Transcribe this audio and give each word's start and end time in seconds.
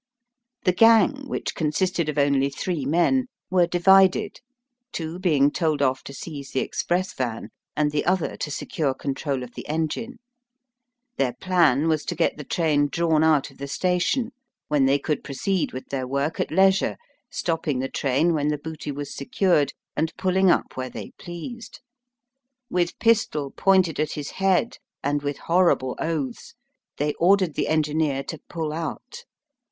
The 0.63 0.71
gang, 0.73 1.27
which 1.29 1.53
consisted 1.53 2.09
of 2.09 2.17
only 2.17 2.49
three 2.49 2.85
men, 2.87 3.27
were 3.51 3.67
divided, 3.67 4.39
two 4.91 5.19
being 5.19 5.51
told 5.51 5.79
off 5.83 6.03
to 6.05 6.11
seize 6.15 6.49
the 6.49 6.59
express 6.61 7.13
van, 7.13 7.49
and 7.77 7.91
the 7.91 8.03
other 8.07 8.35
to 8.37 8.49
secure 8.49 8.95
control 8.95 9.43
of 9.43 9.53
the 9.53 9.67
engine. 9.69 10.17
Their 11.17 11.33
plan 11.33 11.87
was 11.87 12.03
to 12.05 12.15
get 12.15 12.35
the 12.35 12.43
train 12.43 12.87
drawn 12.89 13.23
out 13.23 13.51
of 13.51 13.59
the 13.59 13.67
station, 13.67 14.31
when 14.69 14.85
they 14.87 14.97
could 14.97 15.23
proceed 15.23 15.71
with 15.71 15.89
their 15.89 16.07
work 16.07 16.39
at 16.39 16.49
leisure, 16.49 16.97
stopping 17.29 17.77
the 17.77 17.87
train 17.87 18.33
when 18.33 18.47
the 18.47 18.57
booty 18.57 18.91
was 18.91 19.13
secured, 19.13 19.71
and 19.95 20.17
pulling 20.17 20.49
up 20.49 20.75
where 20.75 20.89
they 20.89 21.11
pleased. 21.19 21.79
With 22.71 22.97
pistol 22.97 23.51
pointed 23.51 23.99
at 23.99 24.13
his 24.13 24.31
head 24.31 24.77
and 25.03 25.21
with 25.21 25.37
horrible 25.37 25.95
oaths, 25.99 26.55
they 26.97 27.13
ordered 27.19 27.53
the 27.53 27.67
engineer 27.67 28.23
to 28.23 28.39
'^pull 28.51 28.75
out." 28.75 29.25